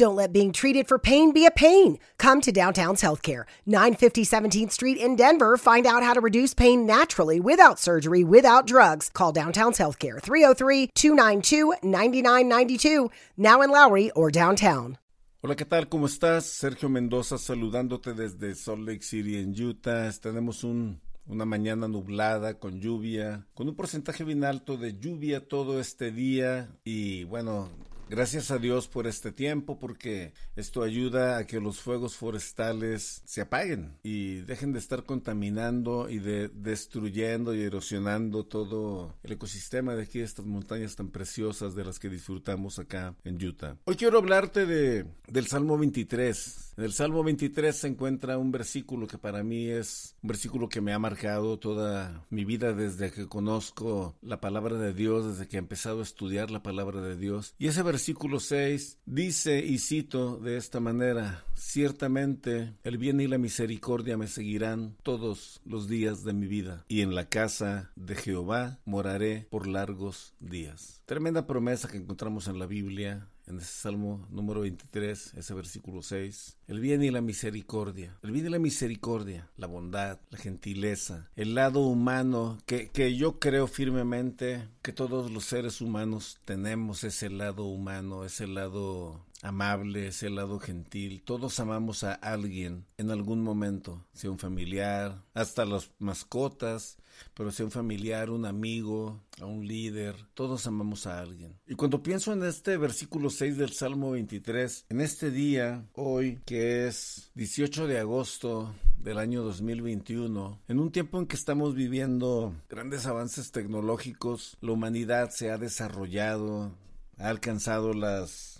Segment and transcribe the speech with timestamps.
[0.00, 1.98] Don't let being treated for pain be a pain.
[2.16, 5.58] Come to Downtown's Healthcare, 950 17th Street in Denver.
[5.58, 9.10] Find out how to reduce pain naturally without surgery, without drugs.
[9.12, 14.96] Call Downtown's Healthcare, 303 292 9992, now in Lowry or downtown.
[15.42, 15.90] Hola, ¿qué tal?
[15.90, 16.46] ¿Cómo estás?
[16.46, 20.10] Sergio Mendoza saludándote desde Salt Lake City en Utah.
[20.12, 25.78] Tenemos un una mañana nublada con lluvia, con un porcentaje bien alto de lluvia todo
[25.78, 27.68] este día y bueno,
[28.10, 33.40] Gracias a Dios por este tiempo porque esto ayuda a que los fuegos forestales se
[33.40, 40.02] apaguen y dejen de estar contaminando y de destruyendo y erosionando todo el ecosistema de
[40.02, 43.76] aquí, estas montañas tan preciosas de las que disfrutamos acá en Utah.
[43.84, 46.72] Hoy quiero hablarte de, del Salmo 23.
[46.78, 50.80] En el Salmo 23 se encuentra un versículo que para mí es un versículo que
[50.80, 55.58] me ha marcado toda mi vida desde que conozco la palabra de Dios, desde que
[55.58, 57.54] he empezado a estudiar la palabra de Dios.
[57.58, 63.26] Y ese versículo versículo 6 dice, y cito de esta manera, ciertamente el bien y
[63.26, 68.14] la misericordia me seguirán todos los días de mi vida, y en la casa de
[68.14, 71.02] Jehová moraré por largos días.
[71.04, 76.56] Tremenda promesa que encontramos en la Biblia, en ese Salmo número 23, ese versículo 6.
[76.68, 78.16] El bien y la misericordia.
[78.22, 83.38] El bien y la misericordia, la bondad, la gentileza, el lado humano que, que yo
[83.38, 90.30] creo firmemente que todos los seres humanos tenemos ese lado humano, ese lado amable, ese
[90.30, 91.22] lado gentil.
[91.24, 96.98] Todos amamos a alguien en algún momento, sea un familiar, hasta las mascotas,
[97.34, 101.58] pero sea un familiar, un amigo, a un líder, todos amamos a alguien.
[101.66, 106.86] Y cuando pienso en este versículo 6 del Salmo 23, en este día, hoy, que
[106.86, 113.06] es 18 de agosto del año 2021, en un tiempo en que estamos viviendo grandes
[113.06, 116.72] avances tecnológicos, la humanidad se ha desarrollado,
[117.18, 118.59] ha alcanzado las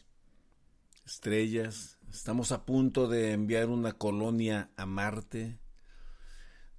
[1.04, 5.58] estrellas, estamos a punto de enviar una colonia a Marte,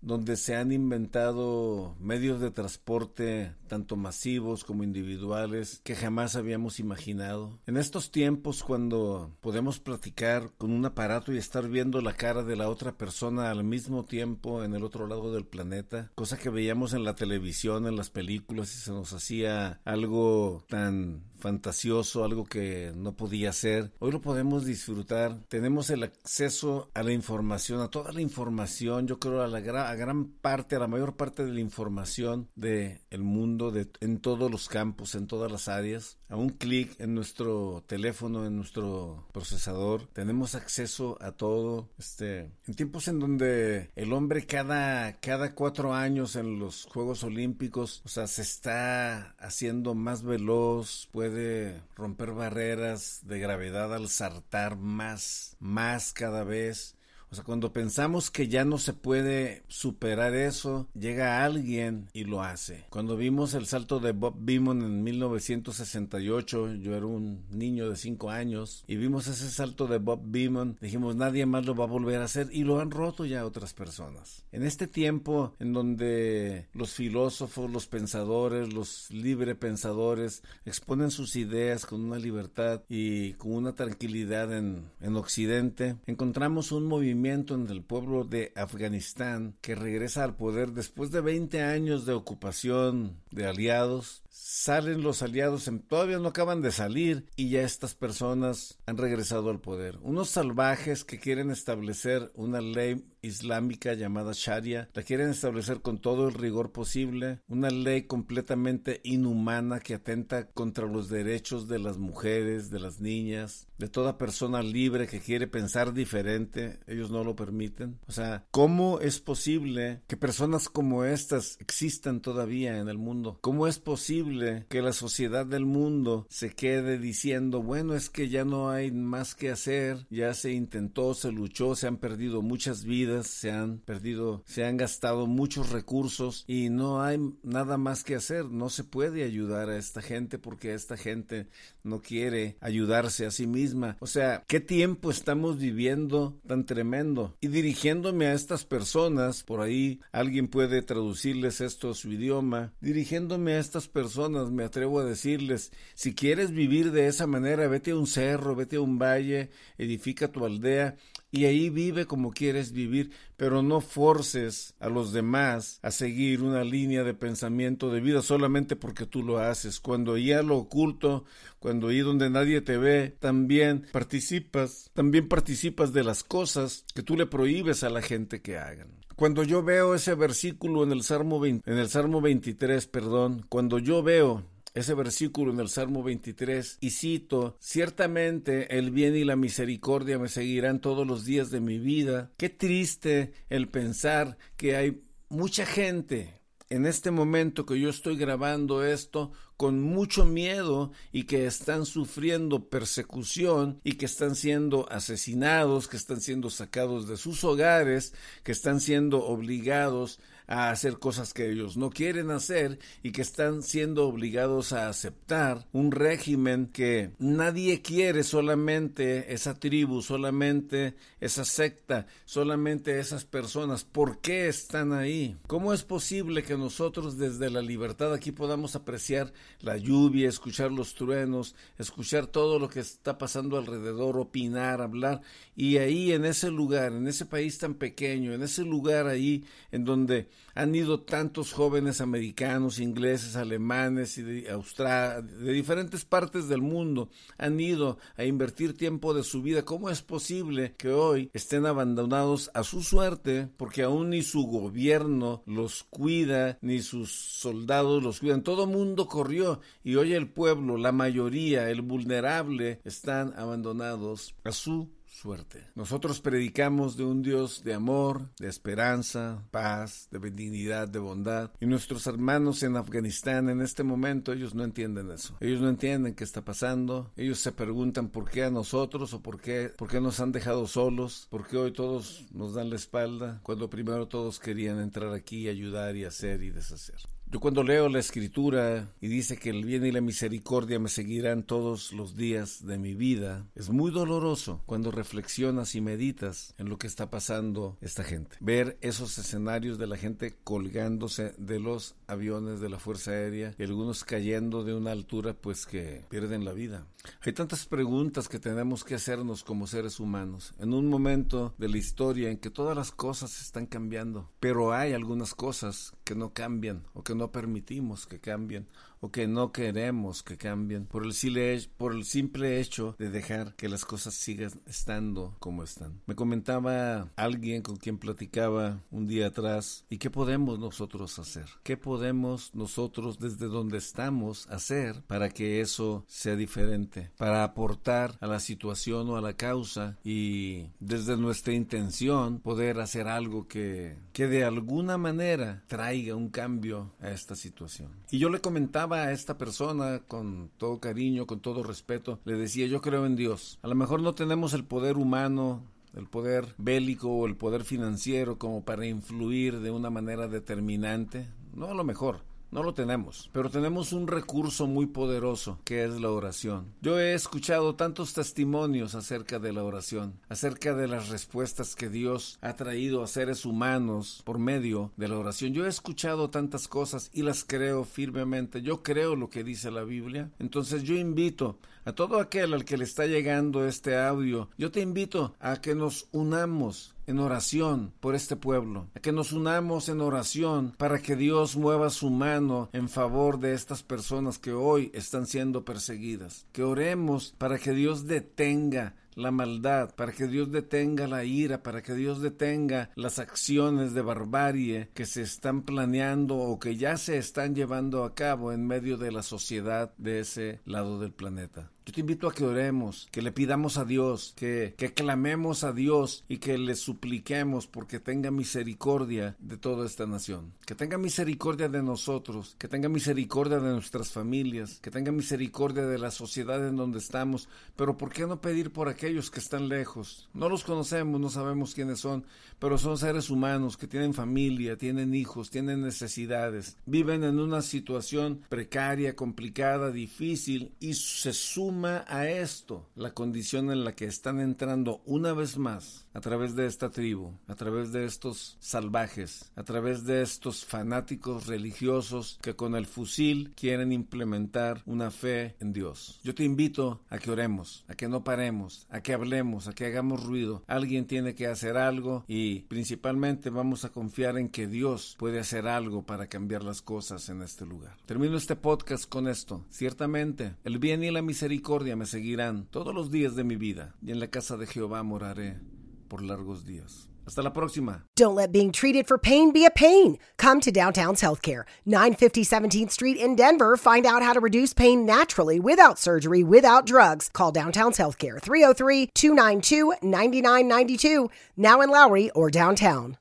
[0.02, 7.58] donde se han inventado medios de transporte tanto masivos como individuales que jamás habíamos imaginado.
[7.66, 12.58] En estos tiempos cuando podemos platicar con un aparato y estar viendo la cara de
[12.58, 16.92] la otra persona al mismo tiempo en el otro lado del planeta, cosa que veíamos
[16.92, 22.94] en la televisión, en las películas y se nos hacía algo tan fantasioso, algo que
[22.96, 23.92] no podía ser.
[24.00, 25.40] Hoy lo podemos disfrutar.
[25.50, 30.76] Tenemos el acceso a la información, a toda la información, yo creo a gran, parte,
[30.76, 33.61] a la mayor parte de la información del el mundo,
[34.00, 36.18] en todos los campos, en todas las áreas.
[36.30, 41.90] A un clic en nuestro teléfono, en nuestro procesador, tenemos acceso a todo.
[42.00, 48.02] Este, en tiempos en donde el hombre cada, cada cuatro años en los Juegos Olímpicos,
[48.06, 55.56] o sea, se está haciendo más veloz, puede romper barreras de gravedad al saltar más,
[55.60, 56.96] más cada vez.
[57.32, 62.44] O sea, cuando pensamos que ya no se puede superar eso, llega alguien y lo
[62.44, 62.84] hace.
[62.90, 68.30] Cuando vimos el salto de Bob Beamon en 1968, yo era un niño de 5
[68.32, 72.20] años, y vimos ese salto de Bob Beamon, dijimos nadie más lo va a volver
[72.20, 74.44] a hacer y lo han roto ya otras personas.
[74.52, 81.86] En este tiempo en donde los filósofos, los pensadores, los libre pensadores exponen sus ideas
[81.86, 87.84] con una libertad y con una tranquilidad en, en Occidente, encontramos un movimiento en el
[87.84, 94.24] pueblo de Afganistán que regresa al poder después de 20 años de ocupación de aliados.
[94.30, 99.62] Salen los aliados, todavía no acaban de salir y ya estas personas han regresado al
[99.62, 100.00] poder.
[100.02, 106.28] Unos salvajes que quieren establecer una ley islámica llamada Sharia, la quieren establecer con todo
[106.28, 112.70] el rigor posible, una ley completamente inhumana que atenta contra los derechos de las mujeres,
[112.70, 118.00] de las niñas, de toda persona libre que quiere pensar diferente, ellos no lo permiten.
[118.08, 123.40] O sea, ¿cómo es posible que personas como estas existan todavía en el mundo?
[123.42, 128.46] ¿Cómo es posible que la sociedad del mundo se quede diciendo, bueno, es que ya
[128.46, 133.11] no hay más que hacer, ya se intentó, se luchó, se han perdido muchas vidas,
[133.24, 138.46] se han perdido, se han gastado muchos recursos y no hay nada más que hacer.
[138.46, 141.48] No se puede ayudar a esta gente porque esta gente
[141.84, 143.98] no quiere ayudarse a sí misma.
[144.00, 147.36] O sea, ¿qué tiempo estamos viviendo tan tremendo?
[147.42, 153.54] Y dirigiéndome a estas personas, por ahí alguien puede traducirles esto a su idioma, dirigiéndome
[153.54, 157.92] a estas personas personas me atrevo a decirles, si quieres vivir de esa manera, vete
[157.92, 160.98] a un cerro, vete a un valle, edifica tu aldea
[161.32, 166.64] y ahí vive como quieres vivir, pero no forces a los demás a seguir una
[166.64, 169.80] línea de pensamiento de vida solamente porque tú lo haces.
[169.80, 171.24] Cuando ya lo oculto,
[171.60, 177.16] cuando ahí donde nadie te ve, también participas, también participas de las cosas que tú
[177.16, 178.90] le prohíbes a la gente que hagan.
[179.16, 184.02] Cuando yo veo ese versículo en el Salmo, en el Salmo 23, perdón, cuando yo
[184.04, 190.20] veo ese versículo en el Salmo 23 y cito, ciertamente el bien y la misericordia
[190.20, 192.32] me seguirán todos los días de mi vida.
[192.38, 196.42] Qué triste el pensar que hay mucha gente
[196.72, 202.70] en este momento que yo estoy grabando esto con mucho miedo y que están sufriendo
[202.70, 208.14] persecución y que están siendo asesinados, que están siendo sacados de sus hogares,
[208.44, 210.20] que están siendo obligados
[210.52, 215.66] a hacer cosas que ellos no quieren hacer y que están siendo obligados a aceptar
[215.72, 223.86] un régimen que nadie quiere, solamente esa tribu, solamente esa secta, solamente esas personas.
[223.86, 225.38] ¿Por qué están ahí?
[225.48, 229.32] ¿Cómo es posible que nosotros desde la libertad aquí podamos apreciar
[229.62, 235.22] la lluvia, escuchar los truenos, escuchar todo lo que está pasando alrededor, opinar, hablar
[235.56, 239.86] y ahí en ese lugar, en ese país tan pequeño, en ese lugar ahí en
[239.86, 247.10] donde han ido tantos jóvenes americanos, ingleses, alemanes y de, de diferentes partes del mundo,
[247.38, 249.64] han ido a invertir tiempo de su vida.
[249.64, 255.44] ¿Cómo es posible que hoy estén abandonados a su suerte porque aún ni su gobierno
[255.46, 258.44] los cuida, ni sus soldados los cuidan?
[258.44, 264.90] Todo mundo corrió y hoy el pueblo, la mayoría, el vulnerable, están abandonados a su
[265.12, 265.68] suerte.
[265.76, 271.52] Nosotros predicamos de un Dios de amor, de esperanza, paz, de benignidad, de bondad.
[271.60, 275.38] Y nuestros hermanos en Afganistán en este momento, ellos no entienden eso.
[275.40, 277.12] Ellos no entienden qué está pasando.
[277.18, 280.66] Ellos se preguntan por qué a nosotros o por qué, por qué nos han dejado
[280.66, 285.42] solos, por qué hoy todos nos dan la espalda, cuando primero todos querían entrar aquí
[285.42, 287.02] y ayudar y hacer y deshacer.
[287.32, 291.44] Yo cuando leo la escritura y dice que el bien y la misericordia me seguirán
[291.44, 296.78] todos los días de mi vida, es muy doloroso cuando reflexionas y meditas en lo
[296.78, 298.36] que está pasando esta gente.
[298.42, 303.64] Ver esos escenarios de la gente colgándose de los aviones de la Fuerza Aérea y
[303.64, 306.86] algunos cayendo de una altura pues que pierden la vida.
[307.22, 311.78] Hay tantas preguntas que tenemos que hacernos como seres humanos en un momento de la
[311.78, 316.84] historia en que todas las cosas están cambiando, pero hay algunas cosas que no cambian
[316.94, 318.68] o que no permitimos que cambien
[319.02, 324.14] o que no queremos que cambien por el, simple, hecho de dejar que las cosas
[324.14, 326.02] sigan estando como están.
[326.06, 331.46] Me comentaba alguien con quien platicaba un día atrás, ¿y qué podemos nosotros hacer?
[331.64, 337.10] ¿Qué podemos nosotros desde donde estamos hacer para que eso sea diferente?
[337.18, 343.08] Para aportar a la situación o a la causa y desde nuestra intención poder hacer
[343.08, 347.90] algo que, que de alguna manera traiga un cambio a esta situación.
[348.12, 352.68] Y yo le comentaba a esta persona con todo cariño, con todo respeto, le decía,
[352.68, 353.60] yo creo en Dios.
[353.62, 355.64] A lo mejor no tenemos el poder humano
[355.96, 361.68] el poder bélico o el poder financiero como para influir de una manera determinante, no
[361.68, 362.22] a lo mejor,
[362.52, 366.66] no lo tenemos, pero tenemos un recurso muy poderoso que es la oración.
[366.82, 372.38] Yo he escuchado tantos testimonios acerca de la oración, acerca de las respuestas que Dios
[372.42, 375.54] ha traído a seres humanos por medio de la oración.
[375.54, 378.62] Yo he escuchado tantas cosas y las creo firmemente.
[378.62, 380.30] Yo creo lo que dice la Biblia.
[380.40, 384.82] Entonces yo invito a todo aquel al que le está llegando este audio, yo te
[384.82, 390.02] invito a que nos unamos en oración por este pueblo, a que nos unamos en
[390.02, 395.26] oración para que Dios mueva su mano en favor de estas personas que hoy están
[395.26, 401.24] siendo perseguidas, que oremos para que Dios detenga la maldad, para que Dios detenga la
[401.24, 406.78] ira, para que Dios detenga las acciones de barbarie que se están planeando o que
[406.78, 411.12] ya se están llevando a cabo en medio de la sociedad de ese lado del
[411.12, 411.70] planeta.
[411.84, 415.74] Yo te invito a que oremos, que le pidamos a Dios, que, que clamemos a
[415.74, 420.54] Dios y que le supliquemos porque tenga misericordia de toda esta nación.
[420.64, 425.98] Que tenga misericordia de nosotros, que tenga misericordia de nuestras familias, que tenga misericordia de
[425.98, 427.50] la sociedad en donde estamos.
[427.76, 430.30] Pero ¿por qué no pedir por aquellos que están lejos?
[430.36, 432.26] No los conocemos, no sabemos quiénes son,
[432.60, 438.42] pero son seres humanos que tienen familia, tienen hijos, tienen necesidades, viven en una situación
[438.50, 444.42] precaria, complicada, difícil y se suman suma a esto la condición en la que están
[444.42, 449.64] entrando una vez más a través de esta tribu, a través de estos salvajes, a
[449.64, 456.20] través de estos fanáticos religiosos que con el fusil quieren implementar una fe en Dios.
[456.26, 459.86] Yo te invito a que oremos, a que no paremos, a que hablemos, a que
[459.86, 460.64] hagamos ruido.
[460.68, 465.68] Alguien tiene que hacer algo y principalmente vamos a confiar en que Dios puede hacer
[465.68, 467.96] algo para cambiar las cosas en este lugar.
[468.06, 469.66] Termino este podcast con esto.
[469.70, 471.22] Ciertamente, el bien y la
[471.62, 475.04] misericordia me seguirán todos los días de mi vida y en la casa de Jehová
[475.04, 475.60] moraré
[476.08, 477.08] por largos días.
[477.24, 478.04] Hasta la próxima.
[478.16, 480.18] Don't let being treated for pain be a pain.
[480.38, 483.78] Come to Downtown's Healthcare, 950 17th Street in Denver.
[483.78, 487.30] Find out how to reduce pain naturally without surgery, without drugs.
[487.32, 493.18] Call Downtown's Healthcare, 303 292 9992, now in Lowry or downtown.